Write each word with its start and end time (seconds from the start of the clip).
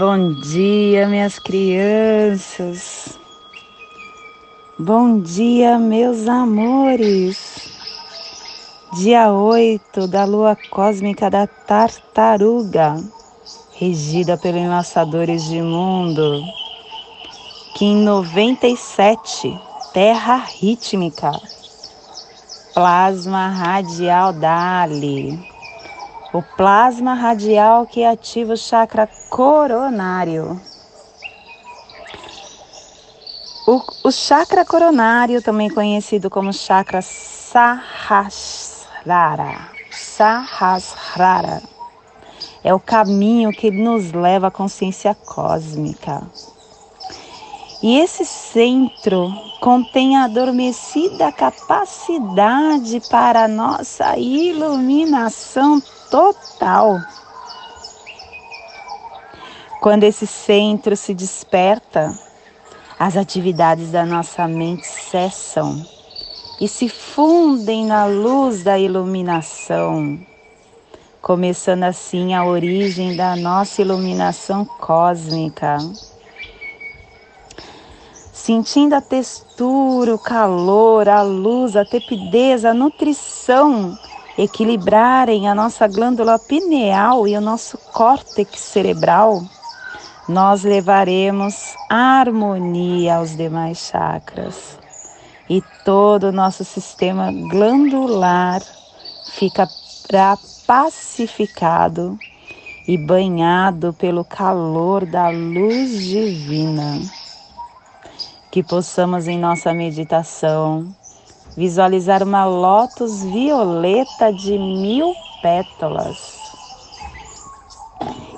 Bom 0.00 0.32
dia, 0.32 1.06
minhas 1.06 1.38
crianças. 1.38 3.20
Bom 4.78 5.20
dia, 5.20 5.78
meus 5.78 6.26
amores. 6.26 7.68
Dia 8.96 9.30
8 9.30 10.06
da 10.08 10.24
lua 10.24 10.56
cósmica 10.70 11.28
da 11.28 11.46
tartaruga, 11.46 12.96
regida 13.74 14.38
pelos 14.38 14.62
enlaçadores 14.62 15.44
de 15.44 15.60
mundo. 15.60 16.42
Kim 17.74 17.96
97, 18.02 19.54
terra 19.92 20.36
rítmica. 20.36 21.30
Plasma 22.72 23.48
radial 23.48 24.32
Dali 24.32 25.49
o 26.32 26.42
plasma 26.42 27.14
radial 27.14 27.86
que 27.86 28.04
ativa 28.04 28.52
o 28.52 28.56
chakra 28.56 29.08
coronário. 29.28 30.60
O, 33.66 33.82
o 34.04 34.12
chakra 34.12 34.64
coronário, 34.64 35.42
também 35.42 35.68
conhecido 35.68 36.30
como 36.30 36.52
chakra 36.52 37.02
Sahasrara, 37.02 38.30
Sahasrara, 39.90 41.60
é 42.62 42.72
o 42.72 42.78
caminho 42.80 43.50
que 43.50 43.70
nos 43.70 44.12
leva 44.12 44.46
à 44.48 44.50
consciência 44.50 45.14
cósmica. 45.14 46.22
E 47.82 47.98
esse 47.98 48.26
centro 48.26 49.32
contém 49.60 50.16
a 50.16 50.24
adormecida 50.24 51.32
capacidade 51.32 53.00
para 53.08 53.44
a 53.44 53.48
nossa 53.48 54.18
iluminação 54.18 55.82
total. 56.10 57.00
Quando 59.80 60.04
esse 60.04 60.26
centro 60.26 60.94
se 60.96 61.14
desperta, 61.14 62.12
as 62.98 63.16
atividades 63.16 63.90
da 63.90 64.04
nossa 64.04 64.46
mente 64.46 64.86
cessam 64.86 65.82
e 66.60 66.68
se 66.68 66.88
fundem 66.88 67.86
na 67.86 68.04
luz 68.04 68.62
da 68.62 68.78
iluminação, 68.78 70.20
começando 71.22 71.84
assim 71.84 72.34
a 72.34 72.44
origem 72.44 73.16
da 73.16 73.34
nossa 73.36 73.80
iluminação 73.80 74.66
cósmica. 74.66 75.78
Sentindo 78.30 78.94
a 78.94 79.00
textura, 79.00 80.14
o 80.14 80.18
calor, 80.18 81.08
a 81.08 81.22
luz, 81.22 81.76
a 81.76 81.84
tepidez, 81.84 82.64
a 82.64 82.74
nutrição 82.74 83.98
equilibrarem 84.42 85.46
a 85.46 85.54
nossa 85.54 85.86
glândula 85.86 86.38
pineal 86.38 87.28
e 87.28 87.36
o 87.36 87.40
nosso 87.42 87.76
córtex 87.92 88.58
cerebral, 88.58 89.44
nós 90.26 90.64
levaremos 90.64 91.76
harmonia 91.86 93.16
aos 93.16 93.36
demais 93.36 93.78
chakras. 93.78 94.78
E 95.48 95.60
todo 95.84 96.24
o 96.28 96.32
nosso 96.32 96.64
sistema 96.64 97.30
glandular 97.30 98.62
fica 99.26 99.70
pacificado 100.66 102.18
e 102.88 102.96
banhado 102.96 103.92
pelo 103.92 104.24
calor 104.24 105.04
da 105.04 105.28
luz 105.28 106.02
divina. 106.02 106.98
Que 108.50 108.62
possamos 108.62 109.28
em 109.28 109.38
nossa 109.38 109.74
meditação 109.74 110.94
visualizar 111.56 112.22
uma 112.22 112.44
lótus 112.44 113.22
violeta 113.24 114.32
de 114.32 114.58
mil 114.58 115.14
pétalas. 115.42 116.38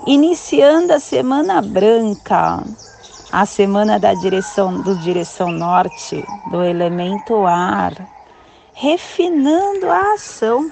Iniciando 0.07 0.93
a 0.93 1.01
semana 1.01 1.63
branca, 1.63 2.65
a 3.31 3.47
semana 3.47 3.99
da 3.99 4.15
direção 4.15 4.81
do 4.83 4.97
direção 4.97 5.51
norte, 5.51 6.25
do 6.51 6.63
elemento 6.63 7.47
ar, 7.47 7.93
refinando 8.75 9.89
a 9.89 10.15
ação. 10.15 10.71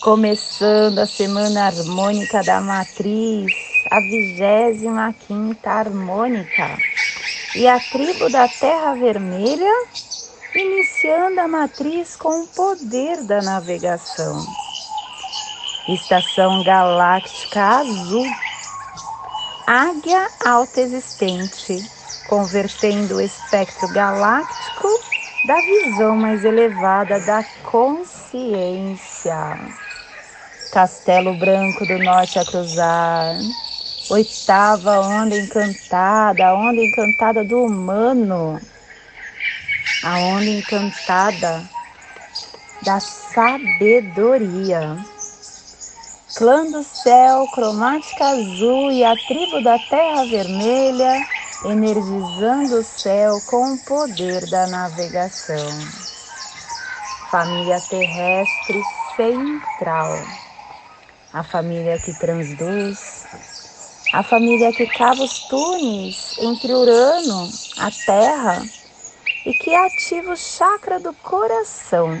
Começando 0.00 1.00
a 1.00 1.06
semana 1.06 1.66
harmônica 1.66 2.42
da 2.44 2.60
matriz, 2.60 3.52
a 3.90 4.00
vigésima 4.00 5.12
quinta 5.26 5.70
harmônica 5.70 6.87
e 7.58 7.66
a 7.66 7.80
tribo 7.80 8.30
da 8.30 8.46
Terra 8.46 8.94
Vermelha, 8.94 9.74
iniciando 10.54 11.40
a 11.40 11.48
matriz 11.48 12.14
com 12.14 12.42
o 12.42 12.46
poder 12.46 13.24
da 13.24 13.42
navegação. 13.42 14.46
Estação 15.88 16.62
Galáctica 16.62 17.60
Azul, 17.60 18.26
Águia 19.66 20.28
Alta 20.46 20.80
Existente, 20.82 21.84
convertendo 22.28 23.16
o 23.16 23.20
espectro 23.20 23.88
galáctico 23.88 24.88
da 25.44 25.60
visão 25.60 26.14
mais 26.14 26.44
elevada 26.44 27.18
da 27.18 27.42
consciência. 27.64 29.34
Castelo 30.70 31.34
Branco 31.34 31.84
do 31.84 31.98
Norte 31.98 32.38
a 32.38 32.44
cruzar 32.44 33.34
Oitava 34.10 34.98
onda 35.00 35.34
encantada, 35.36 36.46
a 36.48 36.54
onda 36.54 36.80
encantada 36.80 37.44
do 37.44 37.62
humano, 37.62 38.58
a 40.02 40.18
onda 40.18 40.48
encantada 40.48 41.68
da 42.80 42.98
sabedoria. 43.00 44.96
Clã 46.34 46.70
do 46.70 46.82
céu, 46.82 47.46
cromática 47.48 48.28
azul 48.28 48.90
e 48.90 49.04
a 49.04 49.14
tribo 49.14 49.60
da 49.60 49.78
terra 49.78 50.24
vermelha, 50.24 51.26
energizando 51.62 52.76
o 52.76 52.82
céu 52.82 53.42
com 53.42 53.74
o 53.74 53.78
poder 53.78 54.46
da 54.46 54.66
navegação. 54.66 55.92
Família 57.30 57.78
terrestre 57.90 58.82
central, 59.16 60.14
a 61.30 61.42
família 61.42 61.98
que 61.98 62.14
transduz, 62.14 63.26
a 64.12 64.22
família 64.22 64.72
que 64.72 64.86
cava 64.86 65.22
os 65.22 65.38
túneis 65.48 66.38
entre 66.38 66.72
Urano, 66.72 67.52
a 67.76 67.90
Terra, 68.06 68.62
e 69.44 69.52
que 69.52 69.74
ativa 69.74 70.32
o 70.32 70.36
chakra 70.36 70.98
do 70.98 71.12
coração, 71.12 72.18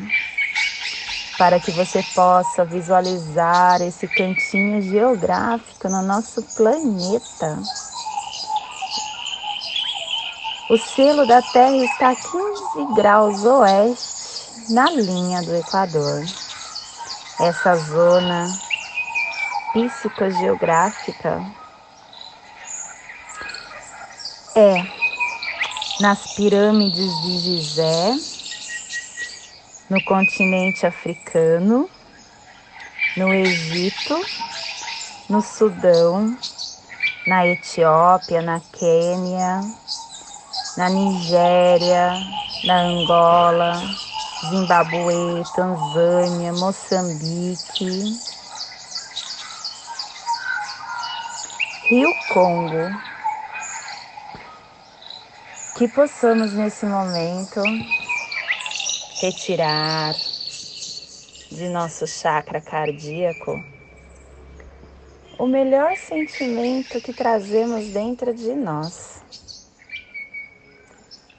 para 1.38 1.58
que 1.58 1.70
você 1.70 2.02
possa 2.14 2.64
visualizar 2.64 3.80
esse 3.80 4.06
cantinho 4.06 4.82
geográfico 4.82 5.88
no 5.88 6.02
nosso 6.02 6.42
planeta. 6.54 7.58
O 10.70 10.76
selo 10.76 11.26
da 11.26 11.40
Terra 11.40 11.76
está 11.76 12.10
a 12.10 12.16
15 12.16 12.94
graus 12.94 13.44
oeste, 13.44 14.18
na 14.68 14.90
linha 14.90 15.42
do 15.42 15.54
Equador. 15.54 16.22
Essa 17.40 17.76
zona 17.76 18.46
psicogeográfica 19.72 21.40
é. 24.58 24.84
Nas 26.00 26.34
pirâmides 26.34 27.10
de 27.22 27.38
Gizé, 27.38 28.14
no 29.88 30.02
continente 30.02 30.84
africano, 30.84 31.88
no 33.16 33.32
Egito, 33.34 34.20
no 35.28 35.40
Sudão, 35.40 36.36
na 37.26 37.46
Etiópia, 37.46 38.42
na 38.42 38.60
Quênia, 38.72 39.60
na 40.76 40.88
Nigéria, 40.88 42.14
na 42.64 42.80
Angola, 42.80 43.80
Zimbabue, 44.50 45.44
Tanzânia, 45.54 46.52
Moçambique, 46.52 48.20
Rio 51.90 52.12
Congo, 52.32 53.07
que 55.78 55.86
possamos 55.86 56.54
nesse 56.54 56.84
momento 56.84 57.62
retirar 59.20 60.12
de 61.52 61.68
nosso 61.68 62.04
chakra 62.04 62.60
cardíaco 62.60 63.64
o 65.38 65.46
melhor 65.46 65.96
sentimento 65.96 67.00
que 67.00 67.12
trazemos 67.12 67.86
dentro 67.90 68.34
de 68.34 68.56
nós 68.56 69.22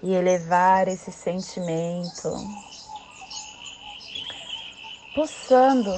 e 0.02 0.14
elevar 0.14 0.88
esse 0.88 1.12
sentimento, 1.12 2.32
pulsando 5.14 5.92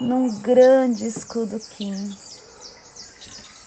num 0.00 0.30
grande 0.40 1.08
escudo 1.08 1.58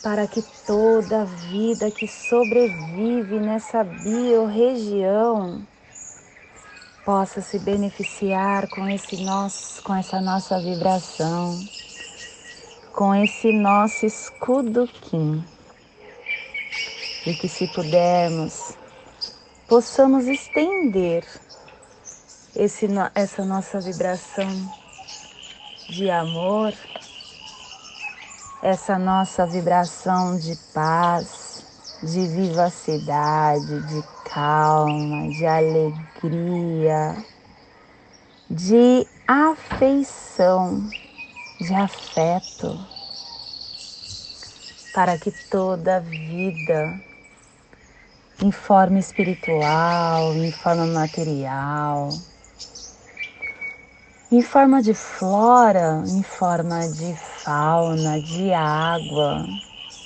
para 0.08 0.26
que 0.26 0.42
toda 0.66 1.26
vida 1.26 1.92
que 1.92 2.08
sobrevive 2.08 3.42
nessa 3.42 3.84
biorregião 3.84 5.62
possa 7.04 7.42
se 7.42 7.60
beneficiar 7.60 8.70
com 8.70 8.88
esse 8.88 9.18
nosso, 9.26 9.84
com 9.84 9.94
essa 9.94 10.22
nossa 10.22 10.62
vibração, 10.62 11.60
com 12.94 13.14
esse 13.14 13.52
nosso 13.52 14.06
escudo 14.06 14.88
Kim. 14.88 15.44
E 17.26 17.34
que 17.34 17.50
se 17.50 17.68
pudermos, 17.68 18.78
possamos 19.68 20.26
estender 20.26 21.26
esse, 22.56 22.88
essa 23.14 23.44
nossa 23.44 23.82
vibração 23.82 24.72
de 25.90 26.10
amor, 26.10 26.74
essa 28.62 28.98
nossa 28.98 29.46
vibração 29.46 30.36
de 30.38 30.56
paz, 30.74 31.66
de 32.02 32.26
vivacidade, 32.28 33.80
de 33.82 34.04
calma, 34.24 35.30
de 35.30 35.46
alegria, 35.46 37.24
de 38.50 39.08
afeição, 39.28 40.92
de 41.60 41.74
afeto, 41.74 42.80
para 44.94 45.18
que 45.18 45.32
toda 45.32 46.00
vida, 46.00 47.00
em 48.42 48.52
forma 48.52 48.98
espiritual, 48.98 50.34
em 50.36 50.52
forma 50.52 50.86
material, 50.88 52.18
em 54.30 54.42
forma 54.42 54.82
de 54.82 54.94
flora, 54.94 56.04
em 56.06 56.22
forma 56.22 56.90
de 56.90 57.16
fauna, 57.16 58.20
de 58.20 58.54
água, 58.54 59.46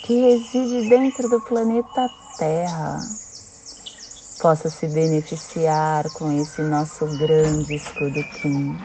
que 0.04 0.14
reside 0.14 0.88
dentro 0.88 1.28
do 1.28 1.42
planeta 1.42 2.08
Terra, 2.38 3.10
possa 4.38 4.70
se 4.70 4.88
beneficiar 4.88 6.10
com 6.12 6.32
esse 6.40 6.62
nosso 6.62 7.06
grande 7.18 7.76
escudo 7.76 8.24
Kim. 8.36 8.78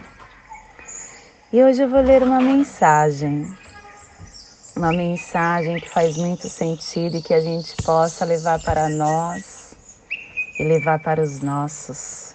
E 1.53 1.63
hoje 1.63 1.83
eu 1.83 1.89
vou 1.89 2.01
ler 2.01 2.23
uma 2.23 2.41
mensagem, 2.41 3.47
uma 4.75 4.93
mensagem 4.93 5.79
que 5.79 5.89
faz 5.89 6.17
muito 6.17 6.49
sentido 6.49 7.19
e 7.19 7.23
que 7.23 7.35
a 7.35 7.41
gente 7.41 7.77
possa 7.83 8.25
levar 8.25 8.59
para 8.61 8.89
nós 8.89 9.75
e 10.59 10.65
levar 10.65 10.99
para 10.99 11.23
os 11.23 11.41
nossos. 11.41 12.26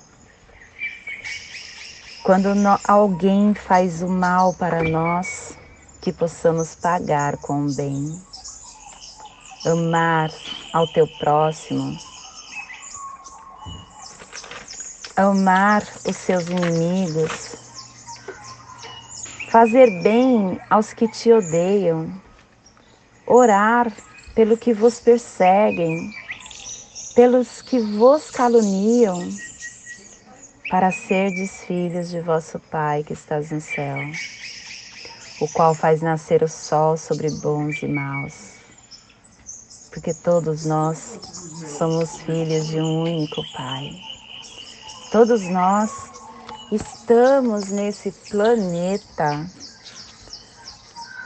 Quando 2.23 2.49
alguém 2.87 3.55
faz 3.55 4.03
o 4.03 4.07
mal 4.07 4.53
para 4.53 4.83
nós, 4.83 5.57
que 5.99 6.13
possamos 6.13 6.75
pagar 6.75 7.35
com 7.37 7.65
o 7.65 7.73
bem. 7.73 8.21
Amar 9.65 10.29
ao 10.71 10.85
teu 10.85 11.07
próximo. 11.07 11.97
Amar 15.15 15.81
os 16.07 16.15
seus 16.15 16.47
inimigos. 16.47 17.55
Fazer 19.49 19.89
bem 20.03 20.59
aos 20.69 20.93
que 20.93 21.07
te 21.07 21.31
odeiam. 21.33 22.07
Orar 23.25 23.91
pelo 24.35 24.55
que 24.55 24.75
vos 24.75 24.99
perseguem, 24.99 26.13
pelos 27.15 27.63
que 27.63 27.79
vos 27.79 28.29
caluniam 28.29 29.27
para 30.71 30.89
serdes 30.89 31.65
filhos 31.65 32.09
de 32.09 32.21
vosso 32.21 32.57
Pai 32.57 33.03
que 33.03 33.11
estás 33.11 33.51
no 33.51 33.59
céu, 33.59 33.97
o 35.41 35.47
qual 35.49 35.75
faz 35.75 36.01
nascer 36.01 36.41
o 36.43 36.47
sol 36.47 36.95
sobre 36.95 37.29
bons 37.29 37.83
e 37.83 37.89
maus. 37.89 38.53
Porque 39.91 40.13
todos 40.13 40.63
nós 40.63 41.19
somos 41.77 42.21
filhos 42.21 42.67
de 42.67 42.79
um 42.79 43.01
único 43.01 43.43
Pai. 43.51 43.91
Todos 45.11 45.41
nós 45.49 45.91
estamos 46.71 47.69
nesse 47.69 48.13
planeta 48.29 49.45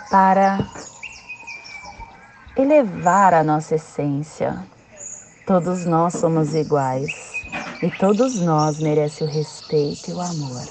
para 0.10 0.58
elevar 2.58 3.36
a 3.36 3.44
nossa 3.44 3.76
essência. 3.76 4.66
Todos 5.46 5.86
nós 5.86 6.14
somos 6.14 6.56
iguais 6.56 7.35
e 7.81 7.92
todos 7.92 8.36
nós 8.36 8.80
merecem 8.80 9.27
o 9.27 9.30
respeito 9.30 10.10
e 10.10 10.13
o 10.13 10.22
amor. 10.22 10.68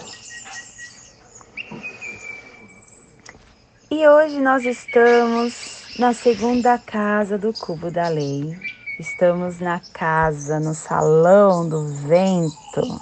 E 3.90 4.08
hoje 4.08 4.40
nós 4.40 4.64
estamos 4.64 5.84
na 5.98 6.12
segunda 6.12 6.78
casa 6.78 7.38
do 7.38 7.52
Cubo 7.52 7.90
da 7.90 8.08
Lei. 8.08 8.56
Estamos 8.98 9.60
na 9.60 9.80
casa, 9.92 10.58
no 10.58 10.74
salão 10.74 11.68
do 11.68 11.86
vento. 12.06 13.00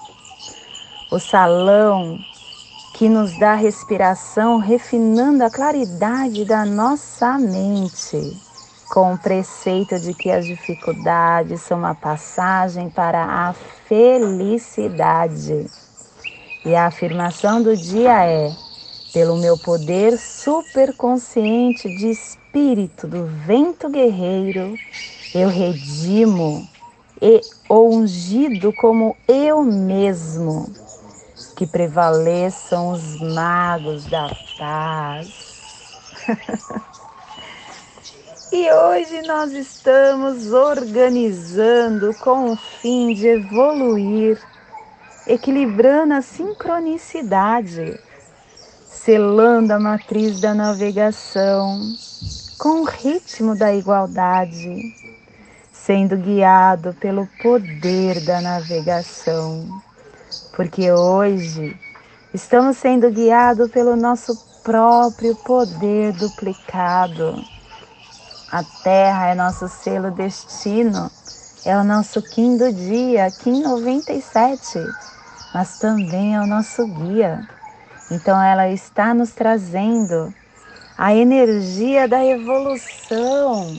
O 1.11 1.19
salão 1.19 2.19
que 2.95 3.09
nos 3.09 3.39
dá 3.39 3.55
respiração, 3.55 4.59
refinando 4.59 5.45
a 5.45 5.51
claridade 5.51 6.45
da 6.45 6.65
nossa 6.65 7.39
mente 7.39 8.52
com 8.93 9.15
o 9.15 9.19
preceito 9.19 9.99
de 9.99 10.13
que 10.13 10.31
as 10.31 10.47
dificuldades 10.47 11.63
são 11.63 11.79
uma 11.79 11.95
passagem 11.95 12.91
para 12.91 13.25
a 13.25 13.55
felicidade. 13.89 15.67
E 16.63 16.75
a 16.75 16.89
afirmação 16.89 17.63
do 17.63 17.75
dia 17.75 18.27
é: 18.27 18.53
pelo 19.11 19.35
meu 19.39 19.57
poder 19.57 20.19
superconsciente 20.19 21.89
de 21.89 22.11
espírito 22.11 23.09
do 23.09 23.25
vento 23.25 23.89
guerreiro, 23.89 24.79
eu 25.35 25.49
redimo 25.49 26.69
e 27.21 27.43
ungido 27.71 28.75
como 28.75 29.17
eu 29.27 29.63
mesmo. 29.63 30.71
Que 31.57 31.67
prevaleçam 31.67 32.93
os 32.93 33.19
magos 33.23 34.05
da 34.05 34.31
paz. 34.59 35.31
E 38.55 38.71
hoje 38.71 39.23
nós 39.23 39.51
estamos 39.53 40.53
organizando 40.53 42.13
com 42.17 42.53
o 42.53 42.57
fim 42.57 43.15
de 43.15 43.27
evoluir, 43.27 44.39
equilibrando 45.27 46.13
a 46.13 46.21
sincronicidade, 46.21 47.99
selando 48.87 49.73
a 49.73 49.81
matriz 49.81 50.39
da 50.39 50.53
navegação 50.53 51.81
com 52.59 52.83
o 52.83 52.85
ritmo 52.85 53.57
da 53.57 53.75
igualdade, 53.75 54.83
sendo 55.73 56.19
guiado 56.19 56.93
pelo 57.01 57.27
poder 57.43 58.21
da 58.21 58.43
navegação. 58.43 59.67
Porque 60.55 60.93
hoje 60.93 61.75
estamos 62.35 62.77
sendo 62.77 63.11
guiados 63.11 63.71
pelo 63.71 63.97
nosso 63.97 64.37
próprio 64.63 65.35
poder 65.37 66.13
duplicado 66.13 67.43
a 68.53 68.63
terra 68.63 69.31
é 69.31 69.35
nosso 69.35 69.67
selo 69.67 70.11
destino, 70.11 71.11
é 71.65 71.75
o 71.75 71.83
nosso 71.83 72.21
Kim 72.21 72.59
do 72.59 72.71
dia, 72.71 73.31
Kim 73.31 73.63
97, 73.63 74.79
mas 75.55 75.79
também 75.79 76.35
é 76.35 76.41
o 76.41 76.47
nosso 76.47 76.87
guia. 76.87 77.49
Então 78.11 78.39
ela 78.43 78.69
está 78.69 79.15
nos 79.15 79.31
trazendo 79.31 80.35
a 80.99 81.15
energia 81.15 82.07
da 82.07 82.23
evolução, 82.23 83.75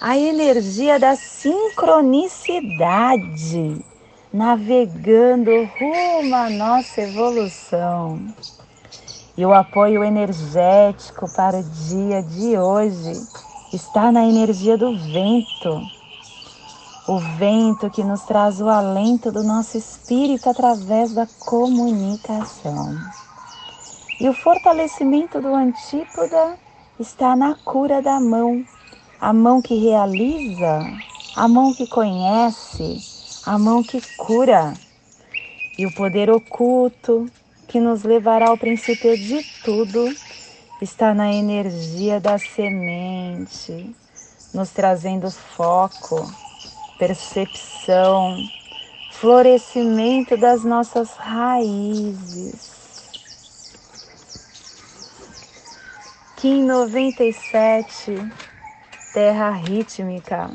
a 0.00 0.16
energia 0.16 1.00
da 1.00 1.16
sincronicidade, 1.16 3.84
navegando 4.32 5.50
rumo 5.80 6.36
à 6.36 6.48
nossa 6.48 7.00
evolução. 7.00 8.20
E 9.36 9.44
o 9.44 9.52
apoio 9.52 10.04
energético 10.04 11.28
para 11.34 11.56
o 11.56 11.62
dia 11.64 12.22
de 12.22 12.56
hoje 12.56 13.14
está 13.74 14.12
na 14.12 14.24
energia 14.24 14.78
do 14.78 14.96
vento. 14.96 15.80
O 17.06 17.18
vento 17.38 17.90
que 17.90 18.02
nos 18.02 18.22
traz 18.22 18.60
o 18.60 18.68
alento 18.68 19.30
do 19.30 19.42
nosso 19.42 19.76
espírito 19.76 20.48
através 20.48 21.12
da 21.12 21.26
comunicação. 21.40 22.96
E 24.20 24.28
o 24.28 24.32
fortalecimento 24.32 25.40
do 25.40 25.54
antípoda 25.54 26.56
está 26.98 27.34
na 27.34 27.56
cura 27.56 28.00
da 28.00 28.20
mão, 28.20 28.64
a 29.20 29.32
mão 29.32 29.60
que 29.60 29.74
realiza, 29.74 30.86
a 31.34 31.48
mão 31.48 31.74
que 31.74 31.86
conhece, 31.86 32.98
a 33.44 33.58
mão 33.58 33.82
que 33.82 34.00
cura. 34.16 34.72
E 35.76 35.84
o 35.84 35.92
poder 35.92 36.30
oculto 36.30 37.28
que 37.66 37.80
nos 37.80 38.04
levará 38.04 38.48
ao 38.48 38.56
princípio 38.56 39.16
de 39.16 39.44
tudo 39.64 40.14
está 40.80 41.14
na 41.14 41.32
energia 41.32 42.20
da 42.20 42.36
semente, 42.36 43.94
nos 44.52 44.70
trazendo 44.70 45.30
foco, 45.30 46.28
percepção, 46.98 48.36
florescimento 49.12 50.36
das 50.36 50.64
nossas 50.64 51.10
raízes. 51.16 52.74
Kim 56.36 56.64
97, 56.64 58.32
Terra 59.14 59.50
rítmica. 59.50 60.50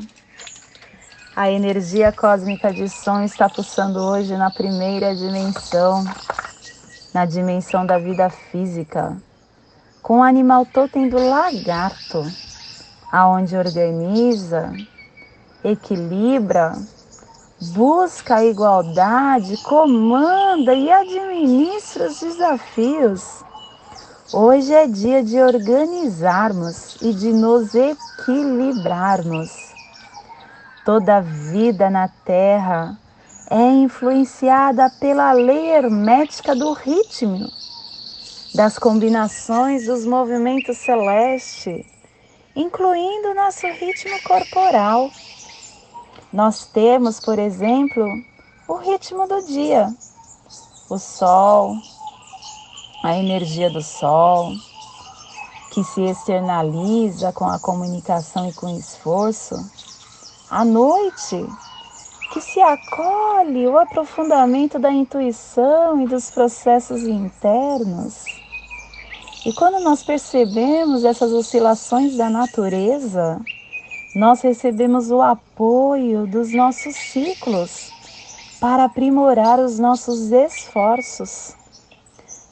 A 1.36 1.50
energia 1.50 2.12
cósmica 2.12 2.74
de 2.74 2.90
som 2.90 3.24
está 3.24 3.48
pulsando 3.50 4.00
hoje 4.00 4.36
na 4.36 4.52
primeira 4.52 5.16
dimensão, 5.16 6.04
na 7.14 7.26
dimensão 7.26 7.86
da 7.86 7.98
vida 7.98 8.30
física 8.30 9.18
com 10.02 10.20
o 10.20 10.24
animal 10.24 10.66
totem 10.66 11.10
do 11.10 11.18
lagarto, 11.18 12.24
aonde 13.12 13.56
organiza, 13.56 14.74
equilibra, 15.64 16.78
busca 17.74 18.36
a 18.36 18.46
igualdade, 18.46 19.58
comanda 19.64 20.74
e 20.74 20.92
administra 20.92 22.08
os 22.08 22.20
desafios. 22.20 23.44
Hoje 24.32 24.74
é 24.74 24.88
dia 24.88 25.24
de 25.24 25.40
organizarmos 25.40 26.98
e 27.02 27.14
de 27.14 27.34
nos 27.34 27.74
equilibrarmos. 27.74 29.74
Toda 30.86 31.22
vida 31.22 31.90
na 31.90 32.08
Terra 32.08 32.98
é 33.50 33.72
influenciada 33.72 34.90
pela 35.00 35.32
lei 35.34 35.72
hermética 35.72 36.56
do 36.56 36.74
ritmo, 36.74 37.50
das 38.54 38.80
combinações 38.80 39.86
dos 39.86 40.06
movimentos 40.06 40.78
celestes, 40.78 41.86
incluindo 42.56 43.34
nosso 43.36 43.68
ritmo 43.68 44.22
corporal. 44.24 45.10
Nós 46.34 46.66
temos, 46.66 47.20
por 47.20 47.38
exemplo, 47.38 48.06
o 48.68 48.76
ritmo 48.76 49.28
do 49.28 49.42
dia, 49.44 49.94
o 50.90 50.98
sol, 50.98 51.76
a 53.04 53.16
energia 53.16 53.70
do 53.70 53.82
sol, 53.82 54.54
que 55.72 55.84
se 55.84 56.02
externaliza 56.02 57.32
com 57.32 57.46
a 57.46 57.60
comunicação 57.60 58.50
e 58.50 58.54
com 58.54 58.76
o 58.76 58.80
esforço, 58.80 59.56
a 60.50 60.66
noite, 60.66 61.46
que 62.32 62.40
se 62.40 62.62
acolhe 62.62 63.68
o 63.68 63.78
aprofundamento 63.78 64.78
da 64.78 64.92
intuição 64.92 66.02
e 66.02 66.08
dos 66.08 66.30
processos 66.30 67.02
internos. 67.04 68.26
E 69.46 69.54
quando 69.54 69.80
nós 69.84 70.04
percebemos 70.04 71.04
essas 71.04 71.32
oscilações 71.32 72.16
da 72.16 72.30
natureza, 72.30 73.42
nós 74.16 74.42
recebemos 74.42 75.10
o 75.10 75.22
apoio 75.22 76.28
dos 76.28 76.54
nossos 76.54 76.96
ciclos 76.96 77.92
para 78.60 78.84
aprimorar 78.84 79.60
os 79.60 79.80
nossos 79.80 80.32
esforços, 80.32 81.56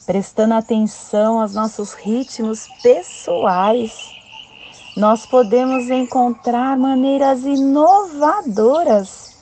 prestando 0.05 0.53
atenção 0.53 1.39
aos 1.41 1.53
nossos 1.53 1.93
ritmos 1.93 2.67
pessoais. 2.81 3.91
Nós 4.95 5.25
podemos 5.25 5.89
encontrar 5.89 6.77
maneiras 6.77 7.43
inovadoras 7.43 9.36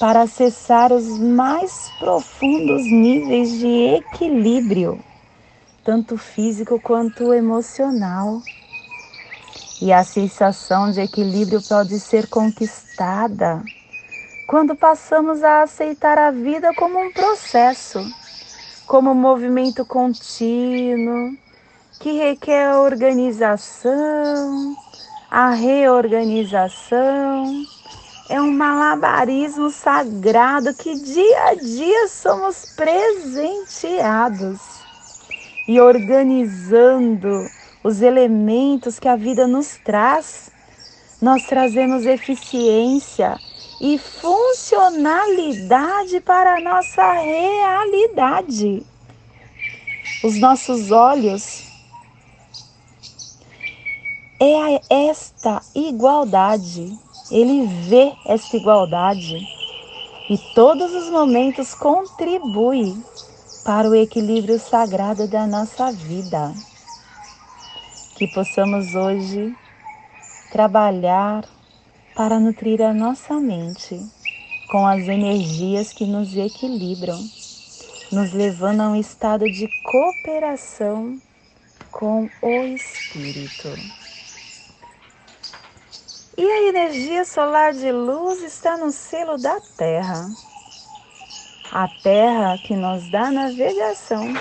para 0.00 0.22
acessar 0.22 0.92
os 0.92 1.18
mais 1.18 1.92
profundos 1.98 2.90
níveis 2.90 3.58
de 3.58 3.96
equilíbrio, 3.96 4.98
tanto 5.84 6.16
físico 6.16 6.80
quanto 6.80 7.34
emocional. 7.34 8.40
E 9.82 9.92
a 9.92 10.02
sensação 10.02 10.90
de 10.90 11.02
equilíbrio 11.02 11.60
pode 11.62 12.00
ser 12.00 12.28
conquistada 12.28 13.62
quando 14.46 14.74
passamos 14.74 15.44
a 15.44 15.62
aceitar 15.62 16.18
a 16.18 16.30
vida 16.30 16.74
como 16.74 16.98
um 16.98 17.12
processo, 17.12 18.02
como 18.86 19.10
um 19.10 19.14
movimento 19.14 19.84
contínuo 19.84 21.36
que 22.00 22.12
requer 22.12 22.68
a 22.68 22.80
organização, 22.80 24.74
a 25.30 25.50
reorganização. 25.50 27.62
É 28.30 28.40
um 28.40 28.50
malabarismo 28.52 29.68
sagrado 29.70 30.72
que 30.72 30.94
dia 30.94 31.44
a 31.46 31.54
dia 31.56 32.06
somos 32.06 32.74
presenteados 32.76 34.60
e 35.66 35.80
organizando 35.80 37.44
os 37.82 38.00
elementos 38.00 39.00
que 39.00 39.08
a 39.08 39.16
vida 39.16 39.48
nos 39.48 39.78
traz, 39.78 40.48
nós 41.20 41.44
trazemos 41.48 42.06
eficiência 42.06 43.36
e 43.80 43.98
funcionalidade 43.98 46.20
para 46.20 46.54
a 46.54 46.60
nossa 46.60 47.12
realidade. 47.14 48.86
Os 50.22 50.38
nossos 50.38 50.92
olhos 50.92 51.64
é 54.40 54.80
esta 55.08 55.60
igualdade, 55.74 56.96
ele 57.30 57.66
vê 57.66 58.12
esta 58.26 58.56
igualdade 58.56 59.46
e 60.28 60.38
todos 60.54 60.92
os 60.94 61.10
momentos 61.10 61.74
contribui 61.74 63.02
para 63.64 63.88
o 63.88 63.94
equilíbrio 63.94 64.58
sagrado 64.58 65.28
da 65.28 65.46
nossa 65.46 65.92
vida 65.92 66.54
que 68.20 68.26
possamos 68.26 68.94
hoje 68.94 69.56
trabalhar 70.50 71.48
para 72.14 72.38
nutrir 72.38 72.82
a 72.82 72.92
nossa 72.92 73.34
mente 73.40 74.04
com 74.68 74.86
as 74.86 75.08
energias 75.08 75.92
que 75.92 76.04
nos 76.04 76.36
equilibram, 76.36 77.24
nos 78.12 78.32
levando 78.32 78.82
a 78.82 78.90
um 78.90 78.96
estado 78.96 79.48
de 79.50 79.68
cooperação 79.84 81.18
com 81.90 82.28
o 82.42 82.64
Espírito. 82.64 83.99
E 86.42 86.50
a 86.50 86.62
energia 86.62 87.22
solar 87.26 87.74
de 87.74 87.92
luz 87.92 88.42
está 88.42 88.74
no 88.74 88.90
selo 88.90 89.36
da 89.36 89.60
Terra. 89.76 90.30
A 91.70 91.86
Terra 91.86 92.56
que 92.56 92.74
nos 92.74 93.10
dá 93.10 93.30
navegação. 93.30 94.32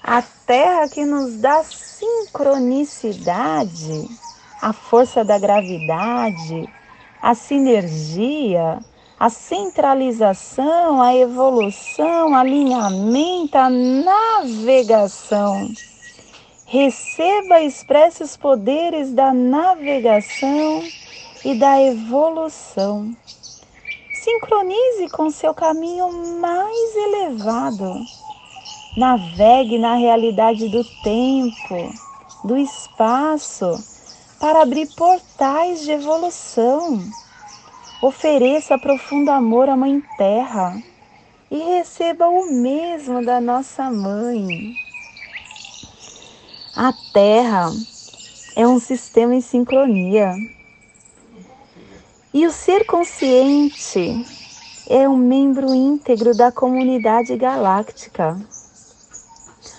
A 0.00 0.22
Terra 0.22 0.88
que 0.88 1.04
nos 1.04 1.38
dá 1.38 1.64
sincronicidade, 1.64 4.08
a 4.62 4.72
força 4.72 5.24
da 5.24 5.40
gravidade, 5.40 6.72
a 7.20 7.34
sinergia, 7.34 8.78
a 9.18 9.28
centralização, 9.28 11.02
a 11.02 11.16
evolução, 11.16 12.32
alinhamento, 12.32 13.58
a 13.58 13.68
navegação. 13.68 15.76
Receba 16.66 17.60
e 17.60 17.66
expresse 17.66 18.24
os 18.24 18.36
poderes 18.36 19.12
da 19.12 19.32
navegação 19.32 20.82
e 21.44 21.54
da 21.54 21.80
evolução. 21.80 23.14
Sincronize 24.12 25.08
com 25.12 25.30
seu 25.30 25.54
caminho 25.54 26.12
mais 26.40 26.96
elevado 26.96 28.00
Navegue 28.96 29.78
na 29.78 29.94
realidade 29.94 30.70
do 30.70 30.82
tempo, 31.02 31.92
do 32.42 32.56
espaço, 32.56 33.78
para 34.40 34.62
abrir 34.62 34.86
portais 34.96 35.82
de 35.82 35.92
evolução. 35.92 36.98
Ofereça 38.02 38.78
profundo 38.78 39.30
amor 39.30 39.68
à 39.68 39.76
Mãe 39.76 40.02
Terra 40.16 40.82
e 41.50 41.58
receba 41.58 42.26
o 42.26 42.50
mesmo 42.50 43.22
da 43.22 43.38
nossa 43.38 43.90
Mãe. 43.90 44.74
A 46.78 46.92
Terra 47.10 47.72
é 48.54 48.68
um 48.68 48.78
sistema 48.78 49.34
em 49.34 49.40
sincronia. 49.40 50.34
E 52.34 52.46
o 52.46 52.52
ser 52.52 52.84
consciente 52.84 54.26
é 54.86 55.08
um 55.08 55.16
membro 55.16 55.74
íntegro 55.74 56.36
da 56.36 56.52
comunidade 56.52 57.34
galáctica. 57.34 58.38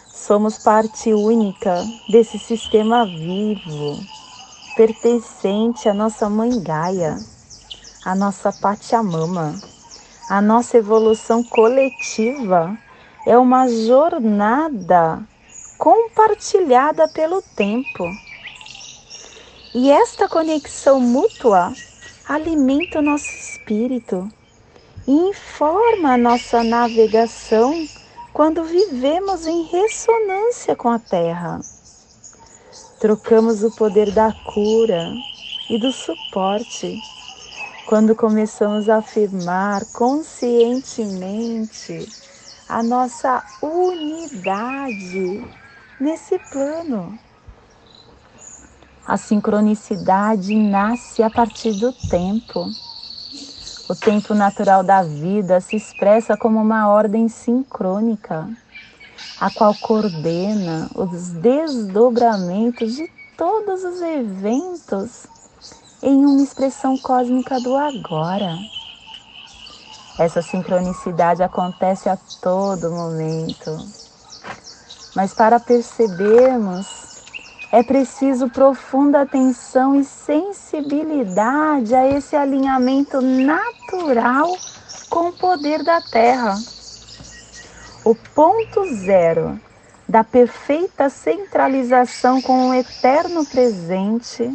Somos 0.08 0.58
parte 0.58 1.14
única 1.14 1.86
desse 2.10 2.40
sistema 2.40 3.06
vivo, 3.06 4.00
pertencente 4.76 5.88
à 5.88 5.94
nossa 5.94 6.28
mãe 6.28 6.60
Gaia, 6.64 7.20
à 8.04 8.16
nossa 8.16 8.52
Pachamama. 8.52 9.54
A 10.28 10.42
nossa 10.42 10.80
evolução 10.80 11.44
coletiva 11.44 12.76
é 13.24 13.38
uma 13.38 13.68
jornada 13.68 15.24
compartilhada 15.78 17.08
pelo 17.08 17.42
tempo. 17.42 18.04
E 19.74 19.90
esta 19.92 20.28
conexão 20.28 21.00
mútua 21.00 21.72
alimenta 22.28 23.00
o 23.00 23.02
nosso 23.02 23.30
espírito 23.30 24.28
e 25.08 25.12
informa 25.12 26.14
a 26.14 26.18
nossa 26.18 26.64
navegação 26.64 27.88
quando 28.34 28.64
vivemos 28.64 29.48
em 29.48 29.64
ressonância 29.64 30.76
com 30.76 30.90
a 30.90 31.00
Terra. 31.00 31.60
Trocamos 33.00 33.64
o 33.64 33.76
poder 33.76 34.12
da 34.12 34.32
cura 34.32 35.12
e 35.70 35.80
do 35.80 35.92
suporte 35.92 37.00
quando 37.88 38.16
começamos 38.16 38.90
a 38.90 38.98
afirmar 38.98 39.86
conscientemente 39.94 42.08
a 42.68 42.84
nossa 42.84 43.42
unidade 43.62 45.42
nesse 46.00 46.40
plano. 46.40 47.18
A 49.08 49.18
sincronicidade 49.18 50.56
nasce 50.56 51.24
a 51.24 51.30
partir 51.30 51.74
do 51.74 51.94
tempo 52.10 52.70
o 53.90 53.96
tempo 53.96 54.34
natural 54.34 54.84
da 54.84 55.02
vida 55.02 55.62
se 55.62 55.78
expressa 55.78 56.36
como 56.36 56.60
uma 56.60 56.90
ordem 56.90 57.30
sincrônica. 57.30 58.50
a 59.40 59.50
qual 59.52 59.74
coordena 59.76 60.90
os 60.96 61.30
desdobramentos 61.34 62.96
de 62.96 63.08
todos 63.38 63.84
os 63.84 64.02
eventos 64.02 65.28
em 66.02 66.26
uma 66.26 66.42
expressão 66.42 66.98
cósmica 66.98 67.60
do 67.60 67.76
agora. 67.76 68.58
Essa 70.18 70.42
sincronicidade 70.42 71.44
acontece 71.44 72.10
a 72.10 72.18
todo 72.42 72.92
momento. 72.92 73.80
Mas 75.18 75.34
para 75.34 75.60
percebermos, 75.60 76.86
é 77.72 77.82
preciso 77.82 78.52
profunda 78.52 79.24
atenção 79.24 80.00
e 80.00 80.06
sensibilidade 80.06 81.96
a 81.96 82.06
esse 82.08 82.36
alinhamento 82.36 83.20
natural 83.20 84.56
com 85.10 85.30
o 85.30 85.34
poder 85.34 85.82
da 85.84 86.00
Terra. 86.02 86.54
O 88.06 88.14
ponto 88.14 88.86
zero 88.94 89.60
da 90.08 90.24
perfeita 90.24 91.10
centralização 91.10 92.40
com 92.40 92.70
o 92.70 92.74
eterno 92.76 93.44
presente, 93.44 94.54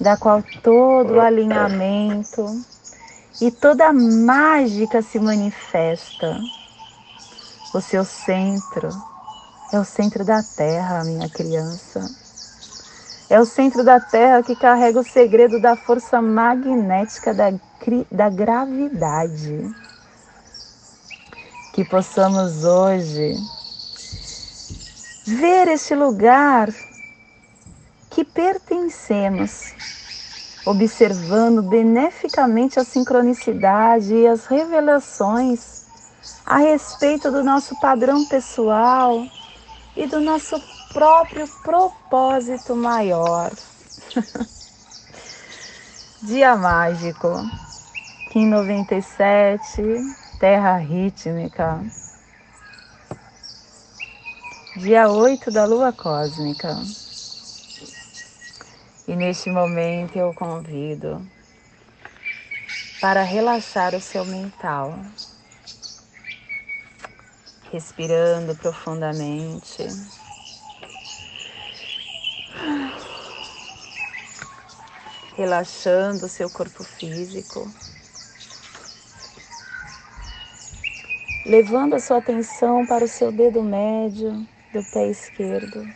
da 0.00 0.16
qual 0.16 0.42
todo 0.62 1.16
o 1.16 1.20
alinhamento 1.20 2.46
e 3.38 3.50
toda 3.50 3.88
a 3.88 3.92
mágica 3.92 5.02
se 5.02 5.20
manifesta. 5.20 6.40
O 7.74 7.82
seu 7.82 8.02
centro 8.02 9.09
é 9.72 9.78
o 9.78 9.84
centro 9.84 10.24
da 10.24 10.42
Terra, 10.42 11.04
minha 11.04 11.28
criança. 11.28 12.10
É 13.28 13.40
o 13.40 13.46
centro 13.46 13.84
da 13.84 14.00
Terra 14.00 14.42
que 14.42 14.56
carrega 14.56 14.98
o 14.98 15.04
segredo 15.04 15.60
da 15.60 15.76
força 15.76 16.20
magnética 16.20 17.32
da, 17.32 17.52
da 18.10 18.28
gravidade. 18.28 19.70
Que 21.72 21.84
possamos 21.84 22.64
hoje 22.64 23.36
ver 25.24 25.68
este 25.68 25.94
lugar 25.94 26.68
que 28.10 28.24
pertencemos, 28.24 29.72
observando 30.66 31.62
beneficamente 31.62 32.80
a 32.80 32.84
sincronicidade 32.84 34.12
e 34.12 34.26
as 34.26 34.46
revelações 34.46 35.84
a 36.44 36.56
respeito 36.56 37.30
do 37.30 37.44
nosso 37.44 37.78
padrão 37.80 38.24
pessoal 38.24 39.24
e 40.00 40.06
do 40.06 40.18
nosso 40.18 40.58
próprio 40.94 41.46
propósito 41.62 42.74
maior. 42.74 43.52
Dia 46.22 46.56
mágico, 46.56 47.28
Kim 48.30 48.46
97, 48.46 49.82
Terra 50.38 50.78
Rítmica. 50.78 51.84
Dia 54.76 55.10
8 55.10 55.50
da 55.50 55.66
Lua 55.66 55.92
Cósmica. 55.92 56.78
E 59.06 59.14
neste 59.14 59.50
momento 59.50 60.16
eu 60.16 60.32
convido 60.32 61.20
para 63.02 63.22
relaxar 63.22 63.94
o 63.94 64.00
seu 64.00 64.24
mental, 64.24 64.98
respirando 67.72 68.54
profundamente. 68.56 69.88
Relaxando 75.36 76.26
o 76.26 76.28
seu 76.28 76.50
corpo 76.50 76.82
físico. 76.82 77.72
Levando 81.46 81.94
a 81.94 82.00
sua 82.00 82.18
atenção 82.18 82.84
para 82.86 83.04
o 83.04 83.08
seu 83.08 83.32
dedo 83.32 83.62
médio 83.62 84.46
do 84.72 84.84
pé 84.84 85.08
esquerdo. 85.08 85.88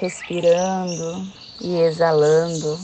Respirando 0.00 1.26
e 1.60 1.80
exalando, 1.80 2.78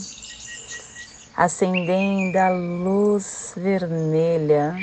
acendendo 1.37 2.37
a 2.37 2.49
luz 2.49 3.53
vermelha 3.55 4.75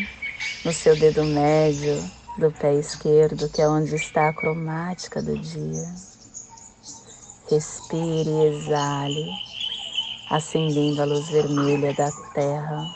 no 0.64 0.72
seu 0.72 0.96
dedo 0.96 1.24
médio 1.24 2.02
do 2.38 2.50
pé 2.52 2.74
esquerdo, 2.74 3.48
que 3.48 3.60
é 3.62 3.68
onde 3.68 3.94
está 3.94 4.28
a 4.28 4.32
cromática 4.32 5.22
do 5.22 5.36
dia. 5.38 5.88
Respire 7.50 8.30
e 8.30 8.46
exale, 8.46 9.30
acendendo 10.30 11.02
a 11.02 11.04
luz 11.04 11.28
vermelha 11.28 11.92
da 11.94 12.10
terra. 12.34 12.86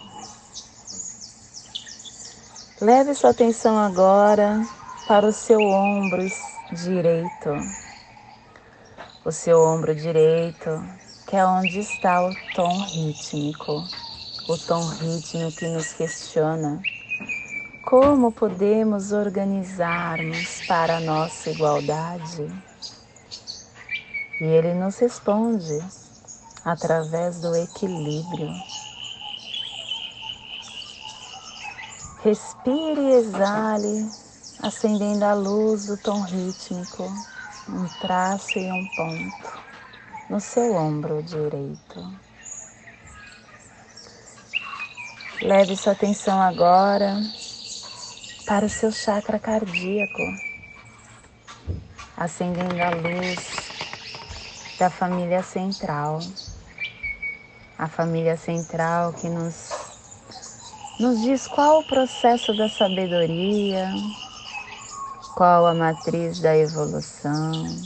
Leve 2.81 3.14
sua 3.14 3.31
atenção 3.31 3.79
agora 3.79 4.66
para 5.07 5.27
o 5.27 5.33
seu 5.33 5.62
ombro 5.62 6.27
direito 6.72 7.51
o 9.27 9.33
seu 9.33 9.61
ombro 9.61 9.92
direito, 9.92 10.70
que 11.27 11.35
é 11.35 11.44
onde 11.44 11.81
está 11.81 12.25
o 12.25 12.33
tom 12.55 12.79
rítmico, 12.92 13.85
o 14.49 14.57
tom 14.57 14.87
rítmico 14.87 15.51
que 15.57 15.66
nos 15.66 15.92
questiona 15.94 16.81
como 17.87 18.33
podemos 18.33 19.12
organizarmos 19.12 20.61
para 20.66 20.96
a 20.96 21.01
nossa 21.01 21.51
igualdade. 21.51 22.44
E 24.40 24.44
ele 24.44 24.75
nos 24.75 24.99
responde 24.99 25.79
através 26.64 27.38
do 27.38 27.55
equilíbrio. 27.55 28.53
Respire 32.25 33.01
e 33.01 33.12
exale, 33.18 34.11
acendendo 34.61 35.25
a 35.25 35.35
luz 35.35 35.87
do 35.87 35.96
tom 35.96 36.22
rítmico 36.22 37.05
um 37.68 37.87
traço 38.01 38.59
e 38.59 38.72
um 38.72 38.85
ponto 38.96 39.61
no 40.29 40.40
seu 40.40 40.75
ombro 40.75 41.22
direito. 41.22 42.20
Leve 45.40 45.77
sua 45.77 45.92
atenção 45.92 46.42
agora 46.42 47.22
para 48.46 48.64
o 48.64 48.68
seu 48.68 48.92
chakra 48.92 49.40
cardíaco, 49.40 50.22
acendendo 52.16 52.80
a 52.80 52.90
luz 52.90 53.66
da 54.78 54.88
família 54.88 55.42
central. 55.42 56.20
A 57.76 57.88
família 57.88 58.37
central 58.37 59.12
que 59.14 59.28
nos, 59.28 59.70
nos 60.98 61.20
diz 61.20 61.46
qual 61.46 61.80
o 61.80 61.85
processo 61.85 62.56
da 62.56 62.68
sabedoria, 62.68 63.92
qual 65.35 65.66
a 65.66 65.74
matriz 65.74 66.40
da 66.40 66.56
evolução? 66.56 67.76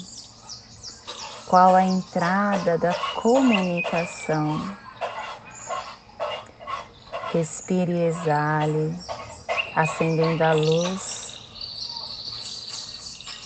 Qual 1.49 1.75
a 1.75 1.83
entrada 1.83 2.79
da 2.79 2.95
comunicação? 3.15 4.61
Respire 7.33 7.93
e 7.93 8.05
exale, 8.05 8.97
acendendo 9.81 10.45
a 10.45 10.53
luz 10.53 11.39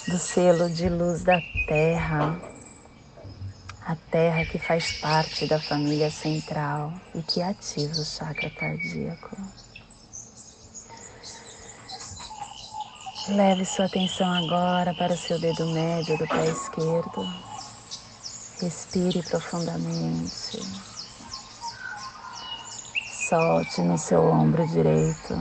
do 0.09 0.19
selo 0.19 0.69
de 0.69 0.89
luz 0.89 1.23
da 1.23 1.41
Terra, 1.65 2.37
a 3.87 3.95
Terra 4.11 4.45
que 4.45 4.59
faz 4.59 4.93
parte 5.01 5.47
da 5.47 5.61
família 5.61 6.11
central 6.11 6.93
e 7.15 7.23
que 7.23 7.41
ativa 7.41 8.01
o 8.01 8.05
chakra 8.05 8.51
cardíaco. 8.51 9.37
Leve 13.29 13.65
sua 13.65 13.85
atenção 13.85 14.31
agora 14.33 14.93
para 14.93 15.15
o 15.15 15.17
seu 15.17 15.39
dedo 15.39 15.65
médio 15.67 16.19
do 16.19 16.27
pé 16.27 16.47
esquerdo. 16.49 17.29
Respire 18.61 19.23
profundamente. 19.23 20.59
Solte 23.29 23.81
no 23.83 23.97
seu 23.97 24.23
ombro 24.25 24.67
direito. 24.67 25.39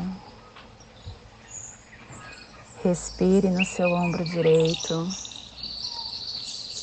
Respire 2.83 3.49
no 3.49 3.63
seu 3.63 3.93
ombro 3.93 4.25
direito. 4.25 5.07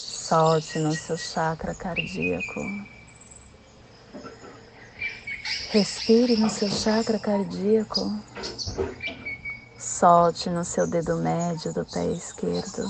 Solte 0.09 0.79
no 0.79 0.97
seu 0.97 1.15
chakra 1.15 1.75
cardíaco. 1.75 2.65
Respire 5.69 6.39
no 6.39 6.49
seu 6.49 6.71
chakra 6.71 7.19
cardíaco. 7.19 8.11
Solte 9.77 10.49
no 10.49 10.65
seu 10.65 10.87
dedo 10.87 11.17
médio 11.17 11.71
do 11.75 11.85
pé 11.85 12.07
esquerdo, 12.07 12.89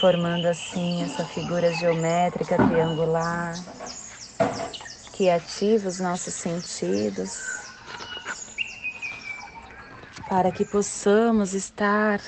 formando 0.00 0.46
assim 0.46 1.00
essa 1.04 1.24
figura 1.24 1.72
geométrica 1.74 2.56
triangular 2.56 3.56
que 5.12 5.30
ativa 5.30 5.88
os 5.88 6.00
nossos 6.00 6.34
sentidos 6.34 7.57
para 10.28 10.52
que 10.52 10.64
possamos 10.64 11.54
estar 11.54 12.20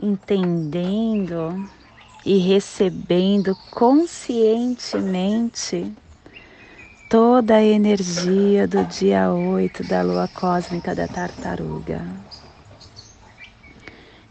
entendendo 0.00 1.68
e 2.24 2.38
recebendo 2.38 3.56
conscientemente 3.68 5.92
toda 7.08 7.56
a 7.56 7.64
energia 7.64 8.68
do 8.68 8.86
dia 8.86 9.32
8 9.32 9.82
da 9.82 10.02
lua 10.02 10.28
cósmica 10.28 10.94
da 10.94 11.08
tartaruga. 11.08 12.06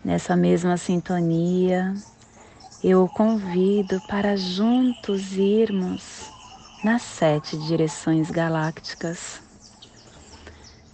Nessa 0.01 0.37
mesma 0.37 0.77
sintonia, 0.77 2.01
eu 2.81 3.03
o 3.03 3.09
convido 3.09 3.99
para 4.07 4.37
juntos 4.37 5.33
irmos 5.33 6.31
nas 6.81 7.01
sete 7.01 7.57
direções 7.57 8.31
galácticas. 8.31 9.45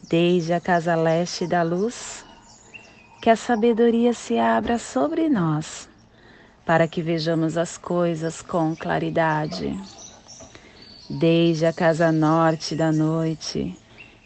Desde 0.10 0.54
a 0.54 0.60
casa 0.60 0.96
leste 0.96 1.48
da 1.48 1.64
luz, 1.64 2.26
que 3.22 3.30
a 3.30 3.36
sabedoria 3.36 4.14
se 4.14 4.38
abra 4.38 4.78
sobre 4.78 5.30
nós, 5.30 5.90
para 6.66 6.88
que 6.88 7.02
vejamos 7.02 7.58
as 7.58 7.78
coisas 7.78 8.42
com 8.42 8.76
claridade. 8.76 9.80
Desde 11.10 11.66
a 11.66 11.74
casa 11.74 12.12
norte 12.12 12.76
da 12.76 12.92
noite, 12.92 13.78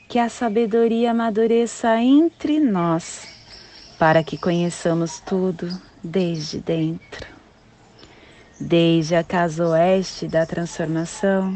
que 0.07 0.19
a 0.19 0.29
sabedoria 0.29 1.11
amadureça 1.11 1.95
entre 1.97 2.59
nós, 2.59 3.27
para 3.99 4.23
que 4.23 4.37
conheçamos 4.37 5.19
tudo 5.19 5.69
desde 6.03 6.59
dentro 6.59 7.37
desde 8.59 9.15
a 9.15 9.23
casa 9.23 9.67
oeste 9.67 10.27
da 10.27 10.45
transformação, 10.45 11.55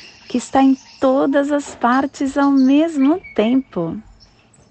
que 0.31 0.37
está 0.37 0.63
em 0.63 0.77
todas 0.97 1.51
as 1.51 1.75
partes 1.75 2.37
ao 2.37 2.49
mesmo 2.49 3.19
tempo, 3.35 4.01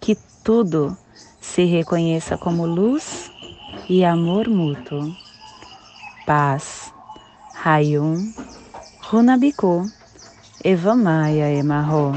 que 0.00 0.16
tudo 0.42 0.96
se 1.38 1.66
reconheça 1.66 2.38
como 2.38 2.64
luz 2.64 3.30
e 3.86 4.02
amor 4.02 4.48
mútuo. 4.48 5.14
Paz, 6.26 6.94
Rayum, 7.52 8.32
Runabiku, 9.02 9.90
Evamaya 10.64 11.52
Emarro. 11.52 12.14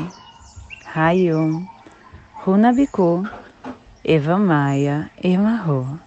Rayum, 0.85 1.67
Runabiku, 2.45 3.27
Evamaya 4.05 5.11
Emarro. 5.21 5.99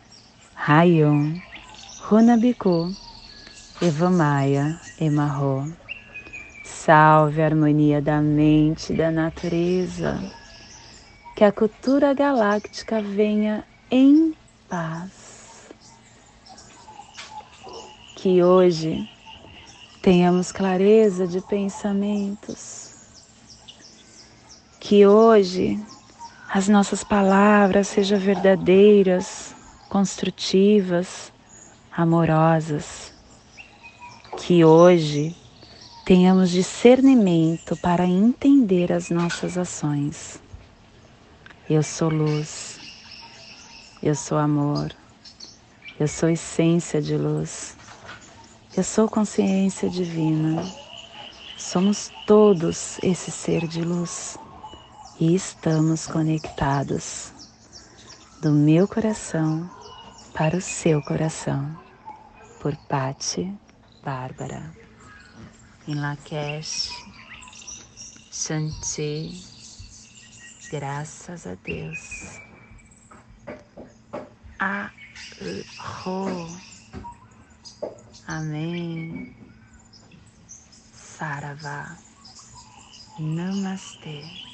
Rayum, 0.54 1.38
Runabiku, 2.08 2.96
Evamaya 3.82 4.80
Emarro. 4.98 5.85
Salve 6.86 7.42
a 7.42 7.46
harmonia 7.46 8.00
da 8.00 8.20
mente 8.20 8.92
e 8.92 8.96
da 8.96 9.10
natureza. 9.10 10.22
Que 11.34 11.42
a 11.42 11.50
cultura 11.50 12.14
galáctica 12.14 13.02
venha 13.02 13.64
em 13.90 14.32
paz. 14.68 15.68
Que 18.14 18.40
hoje 18.40 19.04
tenhamos 20.00 20.52
clareza 20.52 21.26
de 21.26 21.40
pensamentos. 21.40 22.94
Que 24.78 25.08
hoje 25.08 25.80
as 26.48 26.68
nossas 26.68 27.02
palavras 27.02 27.88
sejam 27.88 28.20
verdadeiras, 28.20 29.56
construtivas, 29.88 31.32
amorosas 31.90 33.12
que 34.36 34.64
hoje 34.64 35.34
tenhamos 36.06 36.50
discernimento 36.50 37.76
para 37.76 38.06
entender 38.06 38.92
as 38.92 39.10
nossas 39.10 39.58
ações. 39.58 40.40
Eu 41.68 41.82
sou 41.82 42.08
luz, 42.08 42.78
eu 44.00 44.14
sou 44.14 44.38
amor, 44.38 44.94
eu 45.98 46.06
sou 46.06 46.28
essência 46.28 47.02
de 47.02 47.16
luz, 47.16 47.76
eu 48.76 48.84
sou 48.84 49.08
consciência 49.08 49.90
divina. 49.90 50.62
Somos 51.58 52.12
todos 52.24 53.00
esse 53.02 53.32
ser 53.32 53.66
de 53.66 53.82
luz. 53.82 54.38
E 55.18 55.34
estamos 55.34 56.06
conectados 56.06 57.32
do 58.40 58.52
meu 58.52 58.86
coração 58.86 59.68
para 60.32 60.56
o 60.56 60.60
seu 60.60 61.02
coração, 61.02 61.76
por 62.60 62.76
Pati 62.76 63.52
Bárbara, 64.04 64.85
em 65.88 65.94
Lakesh, 65.94 66.90
Shanti, 68.30 69.30
graças 70.70 71.46
a 71.46 71.54
Deus. 71.54 72.40
Arro, 74.58 76.48
Amém. 78.26 79.34
Saravá, 80.92 81.96
Namastê. 83.18 84.45